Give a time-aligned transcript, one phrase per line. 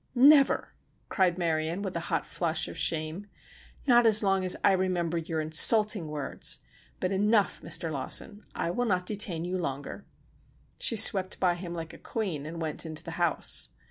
[0.15, 0.73] "Never!"
[1.09, 3.27] cried Marion, with a hot flush of shame.
[3.85, 6.57] "Not as long as I remember your insulting words.
[6.99, 7.91] But enough, Mr.
[7.91, 10.03] Lawson, I will not detain you longer."
[10.79, 13.73] She swept by him like a queen and went into the house.